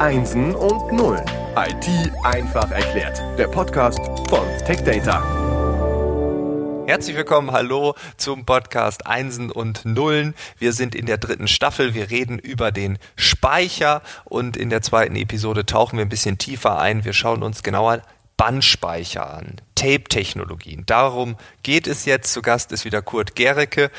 [0.00, 1.24] Einsen und Nullen.
[1.56, 3.20] IT einfach erklärt.
[3.36, 3.98] Der Podcast
[4.28, 5.24] von TechData.
[6.86, 10.36] Herzlich willkommen, hallo zum Podcast Einsen und Nullen.
[10.56, 11.94] Wir sind in der dritten Staffel.
[11.94, 16.78] Wir reden über den Speicher und in der zweiten Episode tauchen wir ein bisschen tiefer
[16.78, 17.04] ein.
[17.04, 18.02] Wir schauen uns genauer
[18.36, 20.84] Bandspeicher an, Tape-Technologien.
[20.86, 22.32] Darum geht es jetzt.
[22.32, 23.90] Zu Gast ist wieder Kurt Gericke.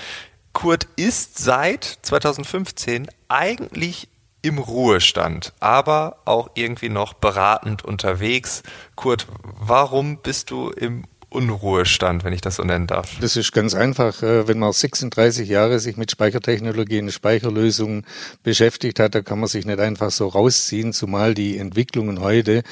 [0.54, 4.08] Kurt ist seit 2015 eigentlich
[4.42, 8.64] im Ruhestand, aber auch irgendwie noch beratend unterwegs.
[8.96, 13.11] Kurt, warum bist du im Unruhestand, wenn ich das so nennen darf?
[13.21, 14.24] Das ist ganz einfach.
[14.24, 18.06] Äh, wenn man 36 Jahre sich mit Speichertechnologien, Speicherlösungen
[18.43, 22.64] beschäftigt hat, da kann man sich nicht einfach so rausziehen, zumal die Entwicklungen heute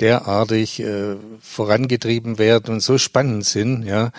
[0.00, 4.10] derartig äh, vorangetrieben werden und so spannend sind, ja,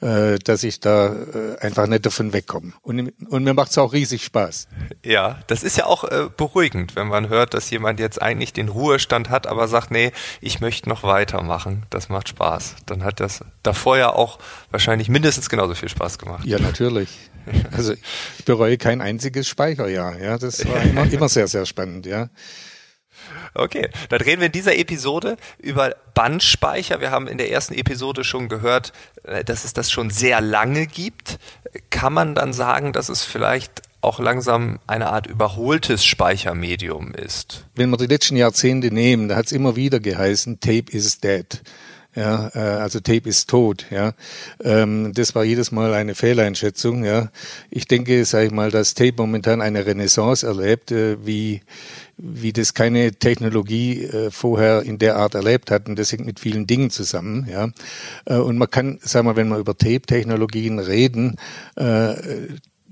[0.00, 2.72] äh, dass ich da äh, einfach nicht davon wegkomme.
[2.82, 4.68] Und, und mir macht es auch riesig Spaß.
[5.04, 9.30] Ja, das ist ja auch beruhigend, wenn man hört, dass jemand jetzt eigentlich den Ruhestand
[9.30, 11.84] hat, aber sagt, nee, ich möchte noch weitermachen.
[11.90, 12.76] Das macht Spaß.
[12.86, 14.38] Dann hat das davor ja auch
[14.70, 16.44] wahrscheinlich mindestens genauso viel Spaß gemacht.
[16.44, 17.08] Ja, natürlich.
[17.72, 20.16] Also ich bereue kein einziges Speicherjahr.
[20.20, 22.06] Ja, das war immer, immer sehr, sehr spannend.
[22.06, 22.28] Ja.
[23.54, 27.00] Okay, dann reden wir in dieser Episode über Bandspeicher.
[27.00, 28.92] Wir haben in der ersten Episode schon gehört,
[29.24, 31.38] äh, dass es das schon sehr lange gibt.
[31.90, 37.66] Kann man dann sagen, dass es vielleicht auch langsam eine Art überholtes Speichermedium ist?
[37.74, 41.62] Wenn wir die letzten Jahrzehnte nehmen, da hat es immer wieder geheißen, Tape is dead
[42.14, 44.14] ja, äh, also Tape ist tot, ja.
[44.62, 47.30] Ähm, das war jedes Mal eine Fehleinschätzung, ja.
[47.70, 51.62] Ich denke, sage ich mal, dass Tape momentan eine Renaissance erlebt, äh, wie
[52.18, 56.38] wie das keine Technologie äh, vorher in der Art erlebt hat und das hängt mit
[56.38, 57.68] vielen Dingen zusammen, ja.
[58.26, 61.36] Äh, und man kann, sagen wir, wenn wir über Tape-Technologien reden,
[61.76, 62.14] äh,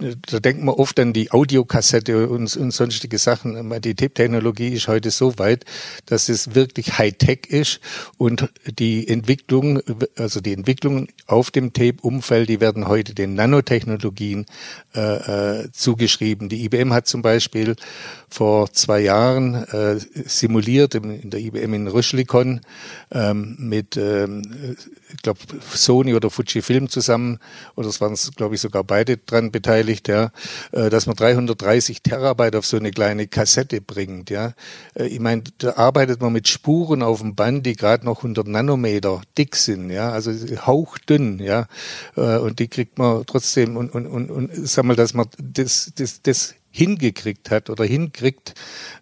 [0.00, 3.80] da denkt man oft an die Audiokassette und, und sonstige Sachen.
[3.80, 5.64] Die Tape-Technologie ist heute so weit,
[6.06, 7.80] dass es wirklich Hightech ist
[8.18, 8.48] und
[8.78, 9.80] die Entwicklung,
[10.16, 14.46] also die Entwicklungen auf dem Tape-Umfeld, die werden heute den Nanotechnologien
[14.94, 16.48] äh, äh, zugeschrieben.
[16.48, 17.76] Die IBM hat zum Beispiel
[18.28, 22.60] vor zwei Jahren äh, simuliert in der IBM in Rüschlikon
[23.10, 24.76] ähm, mit, ähm,
[25.12, 25.40] ich glaube,
[25.74, 27.38] Sony oder Fujifilm zusammen,
[27.74, 30.30] oder es waren, glaube ich, sogar beide dran beteiligt, ja,
[30.72, 34.30] äh, dass man 330 Terabyte auf so eine kleine Kassette bringt.
[34.30, 34.54] Ja.
[34.94, 38.46] Äh, ich meine, da arbeitet man mit Spuren auf dem Band, die gerade noch 100
[38.46, 40.32] Nanometer dick sind, ja, also
[40.66, 41.66] hauchdünn, ja,
[42.16, 45.92] äh, und die kriegt man trotzdem und, und, und, und sag mal, dass man das,
[45.96, 48.54] das, das hingekriegt hat oder hinkriegt,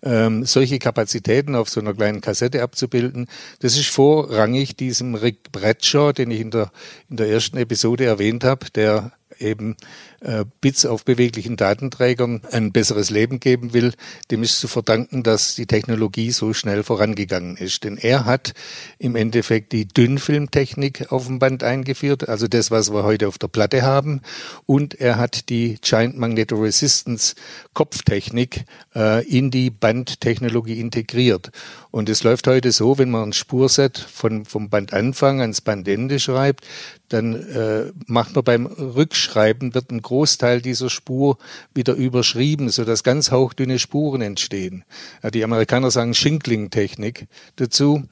[0.03, 3.29] ähm, solche Kapazitäten auf so einer kleinen Kassette abzubilden.
[3.61, 6.71] Das ist vorrangig diesem Rick Bradshaw, den ich in der,
[7.11, 9.77] in der ersten Episode erwähnt habe, der eben
[10.21, 13.93] äh, Bits auf beweglichen Datenträgern ein besseres Leben geben will,
[14.31, 17.85] dem ist zu verdanken, dass die Technologie so schnell vorangegangen ist.
[17.85, 18.55] Denn er hat
[18.99, 23.49] im Endeffekt die Dünnfilmtechnik auf dem Band eingeführt, also das, was wir heute auf der
[23.49, 24.23] Platte haben,
[24.67, 27.35] und er hat die Giant Magnetoresistance
[27.75, 31.51] Kopftechnik äh, in die Bandtechnologie integriert.
[31.91, 36.67] Und es läuft heute so, wenn man ein Spurset von, vom Bandanfang ans Bandende schreibt,
[37.09, 41.39] dann äh, macht man beim Rückschreiben, wird ein Großteil dieser Spur
[41.75, 44.85] wieder überschrieben, sodass ganz hauchdünne Spuren entstehen.
[45.23, 47.27] Ja, die Amerikaner sagen Shinkling-Technik
[47.57, 48.05] dazu.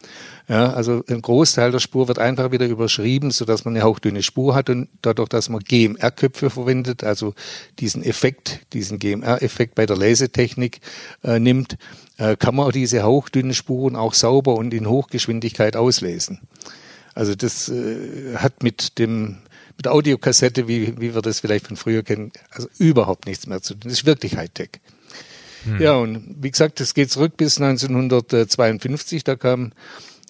[0.48, 4.54] Ja, also ein Großteil der Spur wird einfach wieder überschrieben, sodass man eine hauchdünne Spur
[4.54, 7.34] hat und dadurch, dass man GMR-Köpfe verwendet, also
[7.80, 10.80] diesen Effekt, diesen GMR-Effekt bei der Lesetechnik
[11.24, 11.76] äh, nimmt,
[12.16, 16.40] äh, kann man auch diese hauchdünnen Spuren auch sauber und in Hochgeschwindigkeit auslesen.
[17.16, 19.38] Also das äh, hat mit dem
[19.78, 23.74] mit Audiokassette, wie, wie wir das vielleicht von früher kennen, also überhaupt nichts mehr zu
[23.74, 23.82] tun.
[23.84, 24.70] Das ist wirklich Hightech.
[25.64, 25.80] Hm.
[25.80, 29.24] Ja, und wie gesagt, das geht zurück bis 1952.
[29.24, 29.72] Da kam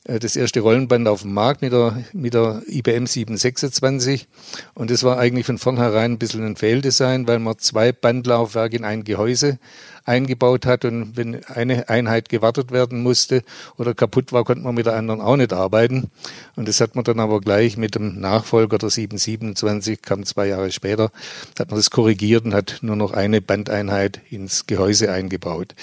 [0.07, 4.29] das erste Rollenband auf den Markt mit der, mit der IBM 726.
[4.75, 8.85] Und das war eigentlich von vornherein ein bisschen ein Fehldesign, weil man zwei Bandlaufwerke in
[8.85, 9.59] ein Gehäuse
[10.05, 13.43] eingebaut hat und wenn eine Einheit gewartet werden musste
[13.77, 16.11] oder kaputt war, konnte man mit der anderen auch nicht arbeiten.
[16.55, 20.71] Und das hat man dann aber gleich mit dem Nachfolger der 727, kam zwei Jahre
[20.71, 21.11] später,
[21.59, 25.75] hat man das korrigiert und hat nur noch eine Bandeinheit ins Gehäuse eingebaut.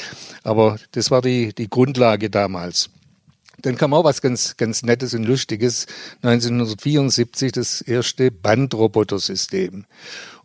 [0.44, 2.90] Aber das war die, die Grundlage damals.
[3.64, 5.88] Dann kam auch was ganz, ganz Nettes und Lustiges.
[6.22, 9.86] 1974 das erste Bandrobotersystem.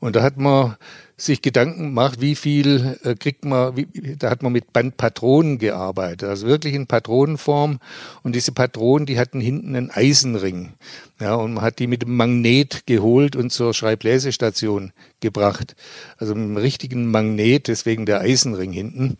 [0.00, 0.76] Und da hat man
[1.17, 6.29] sich Gedanken macht, wie viel äh, kriegt man, wie, da hat man mit Bandpatronen gearbeitet,
[6.29, 7.81] also wirklich in Patronenform.
[8.23, 10.75] Und diese Patronen, die hatten hinten einen Eisenring.
[11.20, 15.75] Ja, und man hat die mit dem Magnet geholt und zur Schreiblesestation gebracht.
[16.17, 19.17] Also mit einem richtigen Magnet, deswegen der Eisenring hinten.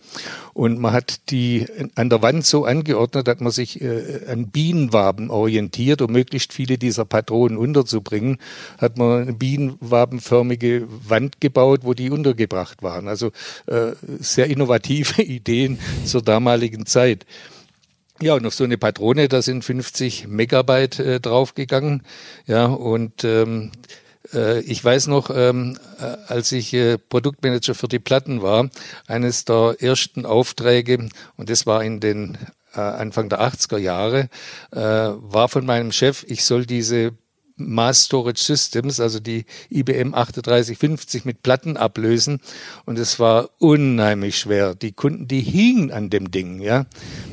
[0.55, 1.67] Und man hat die
[1.97, 6.79] an der Wand so angeordnet, dass man sich äh, an Bienenwaben orientiert, um möglichst viele
[6.79, 8.39] dieser Patronen unterzubringen.
[8.79, 13.09] Hat man eine bienenwabenförmige Wand gebaut, wo die untergebracht waren.
[13.09, 13.33] Also
[13.67, 17.27] äh, sehr innovative Ideen zur damaligen Zeit.
[18.21, 22.03] Ja, und auf so eine Patrone, da sind 50 Megabyte äh, draufgegangen.
[22.47, 23.71] Ja, und ähm,
[24.35, 28.71] äh, ich weiß noch, ähm, äh, als ich äh, Produktmanager für die Platten war,
[29.07, 32.37] eines der ersten Aufträge, und das war in den
[32.75, 34.29] äh, Anfang der 80er Jahre,
[34.73, 37.13] äh, war von meinem Chef, ich soll diese
[37.59, 42.41] Mass Storage Systems, also die IBM 3850 mit Platten ablösen.
[42.85, 44.75] Und es war unheimlich schwer.
[44.75, 46.87] Die Kunden, die hingen an dem Ding, ja,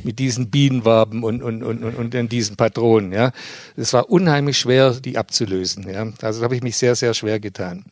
[0.04, 3.32] mit diesen Bienenwaben und, und, und, und, und in diesen Patronen, ja.
[3.76, 6.08] Es war unheimlich schwer, die abzulösen, ja.
[6.22, 7.86] Also habe ich mich sehr, sehr schwer getan.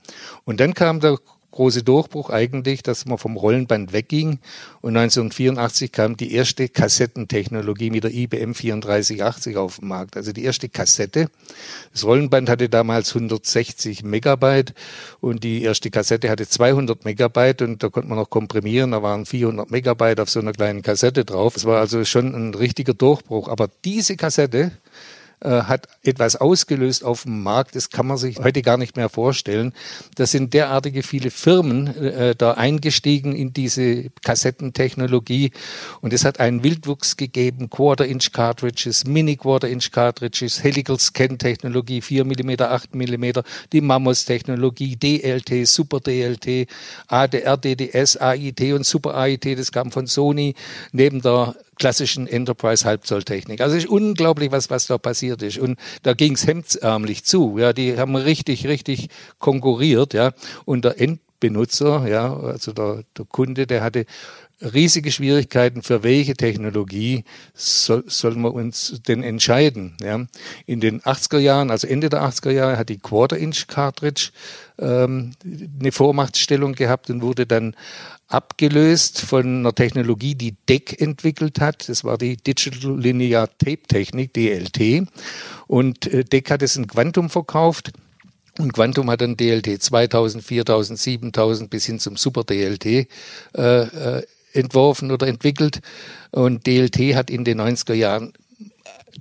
[0.45, 1.17] Und dann kam der
[1.53, 4.39] große Durchbruch eigentlich, dass man vom Rollenband wegging.
[4.81, 10.17] Und 1984 kam die erste Kassettentechnologie mit der IBM 3480 auf den Markt.
[10.17, 11.29] Also die erste Kassette.
[11.93, 14.73] Das Rollenband hatte damals 160 Megabyte
[15.21, 18.91] und die erste Kassette hatte 200 Megabyte und da konnte man noch komprimieren.
[18.91, 21.55] Da waren 400 Megabyte auf so einer kleinen Kassette drauf.
[21.55, 23.47] Es war also schon ein richtiger Durchbruch.
[23.47, 24.71] Aber diese Kassette,
[25.49, 29.73] hat etwas ausgelöst auf dem Markt, das kann man sich heute gar nicht mehr vorstellen.
[30.15, 35.51] Da sind derartige viele Firmen äh, da eingestiegen in diese Kassettentechnologie.
[36.01, 42.61] Und es hat einen Wildwuchs gegeben, Quarter-Inch Cartridges, Mini-Quarter-Inch Cartridges, Helical Scan Technologie, 4 mm,
[42.61, 43.25] 8 mm,
[43.71, 46.67] die Mamos Technologie, DLT, Super DLT,
[47.07, 50.55] ADR, DDS, AIT und Super AIT, das kam von Sony,
[50.91, 53.59] neben der klassischen Enterprise-Halbzolltechnik.
[53.59, 55.57] Also es ist unglaublich, was, was da passiert ist.
[55.57, 57.57] Und da ging es hemdsärmlich zu.
[57.57, 60.13] Ja, die haben richtig, richtig konkurriert.
[60.13, 60.31] Ja,
[60.63, 60.97] und der
[61.43, 64.05] Endbenutzer, ja, also der, der Kunde, der hatte
[64.61, 69.97] riesige Schwierigkeiten, für welche Technologie soll, sollen wir uns denn entscheiden.
[70.01, 70.25] Ja?
[70.65, 74.29] In den 80er Jahren, also Ende der 80er Jahre, hat die Quarter-Inch-Cartridge
[74.79, 75.31] ähm,
[75.79, 77.75] eine Vormachtstellung gehabt und wurde dann
[78.29, 81.89] abgelöst von einer Technologie, die DEC entwickelt hat.
[81.89, 85.09] Das war die Digital Linear Tape Technik, DLT.
[85.67, 87.91] Und äh, DEC hat es in Quantum verkauft.
[88.59, 93.07] Und Quantum hat dann DLT 2000, 4000, 7000 bis hin zum Super DLT äh,
[93.55, 94.23] äh,
[94.53, 95.81] entworfen oder entwickelt.
[96.31, 98.33] Und DLT hat in den 90er Jahren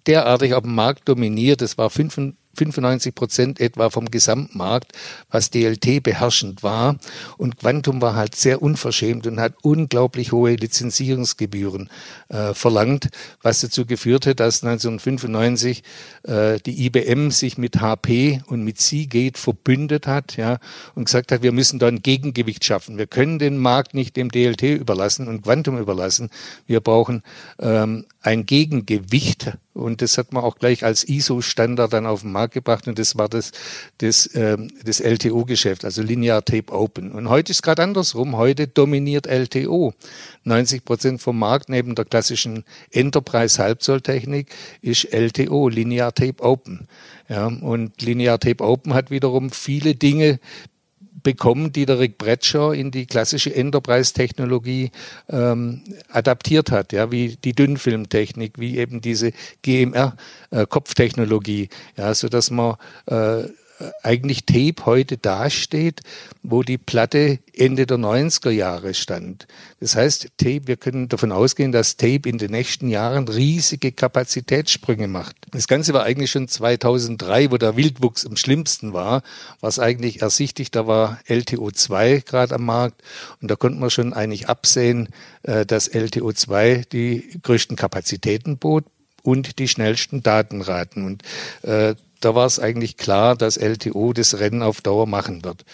[0.07, 1.63] derartig auf dem Markt dominiert.
[1.63, 4.93] Es war 95 95 Prozent etwa vom Gesamtmarkt,
[5.31, 6.97] was DLT beherrschend war.
[7.39, 11.91] Und Quantum war halt sehr unverschämt und hat unglaublich hohe Lizenzierungsgebühren
[12.29, 13.09] äh, verlangt,
[13.43, 15.83] was dazu geführt hat, dass 1995
[16.25, 20.59] äh, die IBM sich mit HP und mit Seagate verbündet hat, ja,
[20.95, 22.99] und gesagt hat, wir müssen da ein Gegengewicht schaffen.
[22.99, 26.31] Wir können den Markt nicht dem DLT überlassen und Quantum überlassen.
[26.67, 27.23] Wir brauchen
[27.59, 32.55] ähm, ein Gegengewicht und das hat man auch gleich als ISO-Standard dann auf den Markt
[32.55, 33.53] gebracht und das war das,
[33.99, 37.13] das, ähm, das LTO-Geschäft, also Linear Tape Open.
[37.13, 38.37] Und heute ist gerade andersrum.
[38.37, 39.95] Heute dominiert LTO.
[40.45, 44.49] 90 Prozent vom Markt neben der klassischen Enterprise-Halbzolltechnik
[44.83, 46.89] ist LTO, Linear Tape Open.
[47.29, 50.39] Ja, und Linear Tape Open hat wiederum viele Dinge
[51.23, 54.91] bekommen, die der Rick Bradshaw in die klassische Enterprise-Technologie
[55.29, 62.51] ähm, adaptiert hat, ja, wie die Dünnfilmtechnik, wie eben diese GMR-Kopftechnologie, äh, ja, so dass
[62.51, 62.77] man
[63.07, 63.45] äh,
[64.03, 66.01] eigentlich Tape heute dasteht,
[66.43, 69.47] wo die Platte Ende der 90er Jahre stand.
[69.81, 75.09] Das heißt, Tape, wir können davon ausgehen, dass Tape in den nächsten Jahren riesige Kapazitätssprünge
[75.09, 75.37] macht.
[75.51, 79.23] Das Ganze war eigentlich schon 2003, wo der Wildwuchs am schlimmsten war,
[79.63, 83.03] es eigentlich ersichtlich, da war LTO2 gerade am Markt
[83.41, 85.09] und da konnte man schon eigentlich absehen,
[85.43, 88.85] äh, dass LTO2 die größten Kapazitäten bot
[89.23, 91.05] und die schnellsten Datenraten.
[91.05, 91.23] Und
[91.63, 95.65] äh, da war es eigentlich klar, dass LTO das Rennen auf Dauer machen wird.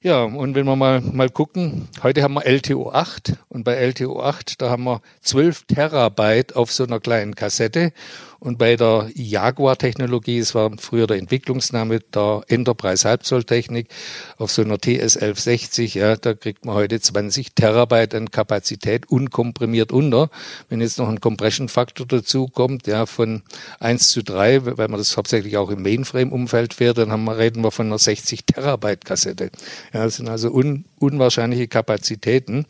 [0.00, 4.22] Ja, und wenn wir mal, mal gucken, heute haben wir LTO 8 und bei LTO
[4.22, 7.92] 8, da haben wir 12 Terabyte auf so einer kleinen Kassette
[8.40, 13.88] und bei der Jaguar-Technologie, es war früher der Entwicklungsname der Enterprise Halbzolltechnik,
[14.36, 19.90] auf so einer TS 1160, ja, da kriegt man heute 20 Terabyte an Kapazität unkomprimiert
[19.90, 20.30] unter.
[20.68, 23.42] Wenn jetzt noch ein Compression-Faktor dazu kommt, ja, von
[23.80, 27.64] 1 zu 3, weil man das hauptsächlich auch im Mainframe-Umfeld fährt, dann haben wir, reden
[27.64, 29.50] wir von einer 60 Terabyte Kassette.
[29.92, 32.66] Ja, das sind also un, unwahrscheinliche Kapazitäten.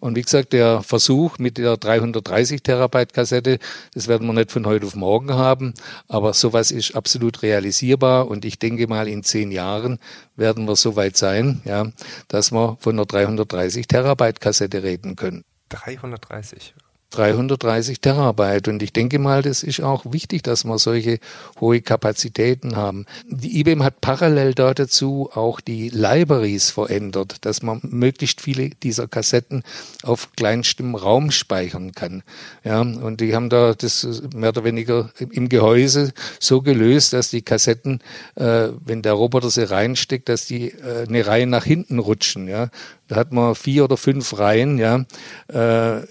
[0.00, 3.58] Und wie gesagt, der Versuch mit der 330 Terabyte Kassette,
[3.94, 5.74] das werden wir nicht von heute auf morgen haben,
[6.08, 9.98] aber sowas ist absolut realisierbar und ich denke mal in zehn Jahren
[10.36, 11.86] werden wir so weit sein, ja,
[12.28, 15.44] dass wir von einer 330 Terabyte Kassette reden können.
[15.68, 16.74] 330.
[17.12, 18.68] 330 Terabyte.
[18.68, 21.18] Und ich denke mal, das ist auch wichtig, dass wir solche
[21.60, 23.06] hohe Kapazitäten haben.
[23.28, 29.62] Die IBM hat parallel dazu auch die Libraries verändert, dass man möglichst viele dieser Kassetten
[30.02, 32.22] auf kleinstem Raum speichern kann.
[32.64, 37.42] Ja, und die haben da das mehr oder weniger im Gehäuse so gelöst, dass die
[37.42, 38.00] Kassetten,
[38.34, 42.48] äh, wenn der Roboter sie reinsteckt, dass die äh, eine Reihe nach hinten rutschen.
[42.48, 42.68] Ja,
[43.12, 45.04] da hat man vier oder fünf Reihen, ja,
[45.48, 46.06] äh,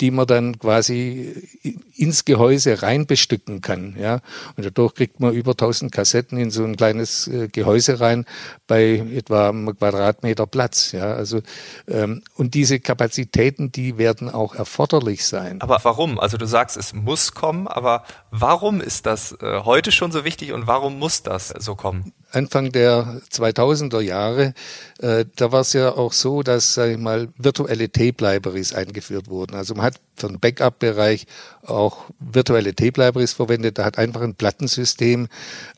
[0.00, 1.48] die man dann quasi
[1.94, 4.20] ins Gehäuse rein bestücken kann, ja.
[4.56, 8.26] Und dadurch kriegt man über 1000 Kassetten in so ein kleines äh, Gehäuse rein
[8.66, 11.14] bei etwa einem Quadratmeter Platz, ja.
[11.14, 11.40] Also
[11.86, 15.60] ähm, und diese Kapazitäten, die werden auch erforderlich sein.
[15.60, 16.18] Aber warum?
[16.18, 18.02] Also du sagst, es muss kommen, aber
[18.32, 22.12] warum ist das äh, heute schon so wichtig und warum muss das so kommen?
[22.32, 24.54] Anfang der 2000er Jahre,
[25.00, 29.54] äh, da war es ja auch so, dass, sag ich mal, virtuelle Tape-Libraries eingeführt wurden.
[29.54, 31.26] Also man hat für den Backup-Bereich
[31.62, 33.78] auch virtuelle Tape-Libraries verwendet.
[33.78, 35.28] Da hat einfach ein Plattensystem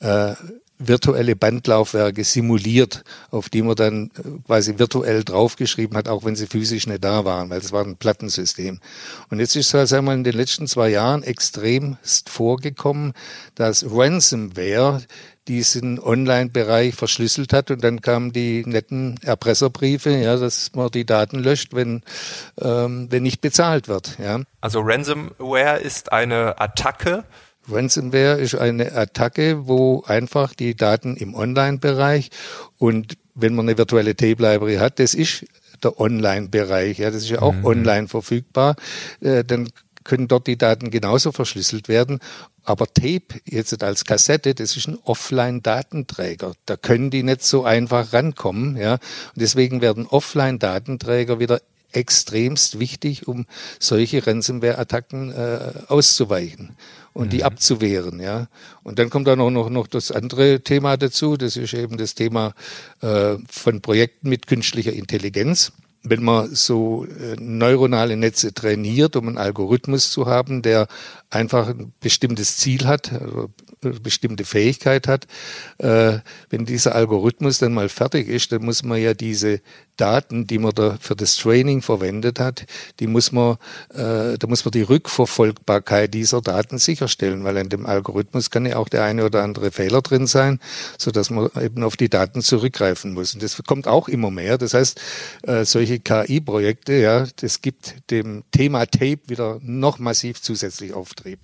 [0.00, 0.34] äh,
[0.86, 6.46] virtuelle Bandlaufwerke simuliert, auf die man dann äh, quasi virtuell draufgeschrieben hat, auch wenn sie
[6.46, 8.80] physisch nicht da waren, weil es war ein Plattensystem.
[9.30, 13.12] Und jetzt ist es einmal in den letzten zwei Jahren extremst vorgekommen,
[13.54, 15.02] dass Ransomware
[15.48, 21.38] diesen Online-Bereich verschlüsselt hat und dann kamen die netten Erpresserbriefe, ja, dass man die Daten
[21.38, 22.02] löscht, wenn,
[22.60, 24.18] ähm, wenn nicht bezahlt wird.
[24.18, 24.40] Ja.
[24.60, 27.24] Also Ransomware ist eine Attacke.
[27.68, 32.30] Ransomware ist eine Attacke, wo einfach die Daten im Online-Bereich
[32.78, 35.46] und wenn man eine virtuelle Tape-Library hat, das ist
[35.82, 37.64] der Online-Bereich, ja, das ist ja auch mhm.
[37.64, 38.76] online verfügbar,
[39.20, 39.68] äh, dann
[40.04, 42.18] können dort die Daten genauso verschlüsselt werden.
[42.64, 46.52] Aber Tape jetzt als Kassette, das ist ein Offline-Datenträger.
[46.66, 48.76] Da können die nicht so einfach rankommen.
[48.76, 48.92] Ja?
[48.94, 49.00] Und
[49.36, 51.60] deswegen werden Offline-Datenträger wieder
[51.92, 53.46] extremst wichtig, um
[53.78, 56.76] solche Ransomware-Attacken äh, auszuweichen
[57.12, 57.30] und mhm.
[57.30, 58.20] die abzuwehren.
[58.20, 58.48] Ja.
[58.82, 62.14] Und dann kommt da noch, noch, noch das andere Thema dazu, das ist eben das
[62.14, 62.54] Thema
[63.00, 65.72] äh, von Projekten mit künstlicher Intelligenz
[66.02, 70.88] wenn man so äh, neuronale Netze trainiert, um einen Algorithmus zu haben, der
[71.30, 73.50] einfach ein bestimmtes Ziel hat, also
[73.90, 75.26] bestimmte Fähigkeit hat,
[75.78, 76.18] äh,
[76.50, 79.60] wenn dieser Algorithmus dann mal fertig ist, dann muss man ja diese
[79.96, 82.64] Daten, die man da für das Training verwendet hat,
[82.98, 83.56] die muss man,
[83.90, 88.76] äh, da muss man die Rückverfolgbarkeit dieser Daten sicherstellen, weil in dem Algorithmus kann ja
[88.76, 90.60] auch der eine oder andere Fehler drin sein,
[90.98, 93.34] so dass man eben auf die Daten zurückgreifen muss.
[93.34, 94.58] Und das kommt auch immer mehr.
[94.58, 95.00] Das heißt,
[95.42, 101.40] äh, solche KI-Projekte, ja, das gibt dem Thema Tape wieder noch massiv zusätzlich Auftrieb.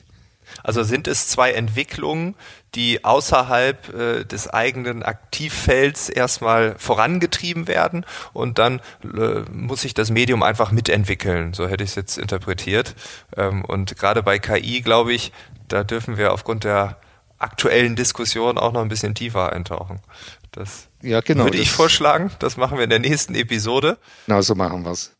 [0.63, 2.35] Also sind es zwei Entwicklungen,
[2.75, 10.11] die außerhalb äh, des eigenen Aktivfelds erstmal vorangetrieben werden und dann äh, muss sich das
[10.11, 11.55] Medium einfach mitentwickeln.
[11.55, 12.95] So hätte ich es jetzt interpretiert.
[13.37, 15.33] Ähm, und gerade bei KI, glaube ich,
[15.69, 16.99] da dürfen wir aufgrund der
[17.39, 20.01] aktuellen Diskussion auch noch ein bisschen tiefer eintauchen.
[20.53, 22.31] Das ja, genau, würde ich vorschlagen.
[22.41, 23.99] Das machen wir in der nächsten Episode.
[24.27, 25.13] Genau so machen wir es.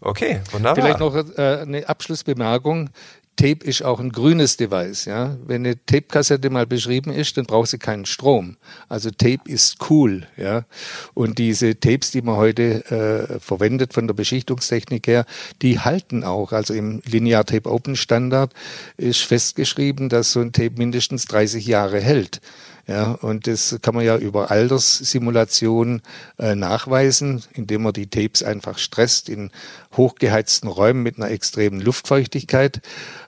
[0.00, 0.84] Okay, wunderbar.
[0.84, 2.90] Vielleicht noch äh, eine Abschlussbemerkung.
[3.36, 5.04] Tape ist auch ein grünes Device.
[5.04, 5.36] Ja?
[5.46, 8.56] Wenn eine Tape-Kassette mal beschrieben ist, dann braucht sie keinen Strom.
[8.88, 10.26] Also Tape ist cool.
[10.36, 10.64] Ja?
[11.12, 15.26] Und diese Tapes, die man heute äh, verwendet von der Beschichtungstechnik her,
[15.60, 16.52] die halten auch.
[16.52, 18.52] Also im Linear Tape Open Standard
[18.96, 22.40] ist festgeschrieben, dass so ein Tape mindestens 30 Jahre hält.
[22.88, 26.02] Ja, und das kann man ja über Alterssimulationen
[26.38, 29.50] äh, nachweisen, indem man die Tapes einfach stresst in
[29.96, 32.80] hochgeheizten Räumen mit einer extremen Luftfeuchtigkeit.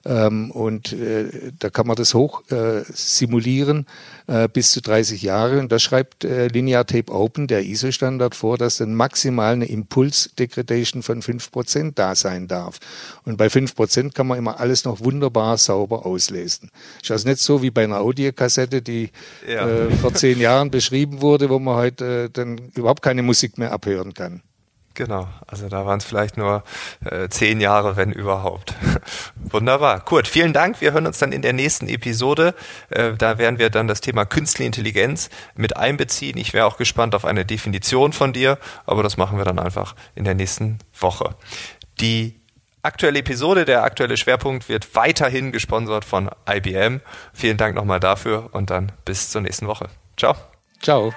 [0.04, 3.86] Ähm, und äh, da kann man das hoch äh, simulieren
[4.28, 5.58] äh, bis zu 30 Jahre.
[5.58, 11.02] Und da schreibt äh, Linear Tape Open, der ISO-Standard, vor, dass dann maximal eine Impuls-Degradation
[11.02, 12.78] von 5% da sein darf.
[13.24, 16.70] Und bei 5% kann man immer alles noch wunderbar sauber auslesen.
[17.02, 19.10] Ist also nicht so wie bei einer Audiokassette, die
[19.48, 19.68] ja.
[19.68, 23.72] äh, vor zehn Jahren beschrieben wurde, wo man heute äh, dann überhaupt keine Musik mehr
[23.72, 24.42] abhören kann.
[24.98, 26.64] Genau, also da waren es vielleicht nur
[27.04, 28.74] äh, zehn Jahre, wenn überhaupt.
[29.36, 30.00] Wunderbar.
[30.00, 30.80] Kurt, vielen Dank.
[30.80, 32.52] Wir hören uns dann in der nächsten Episode.
[32.90, 36.36] Äh, da werden wir dann das Thema Künstliche Intelligenz mit einbeziehen.
[36.36, 39.94] Ich wäre auch gespannt auf eine Definition von dir, aber das machen wir dann einfach
[40.16, 41.36] in der nächsten Woche.
[42.00, 42.40] Die
[42.82, 47.00] aktuelle Episode, der aktuelle Schwerpunkt wird weiterhin gesponsert von IBM.
[47.32, 49.88] Vielen Dank nochmal dafür und dann bis zur nächsten Woche.
[50.16, 50.34] Ciao.
[50.80, 51.12] Ciao.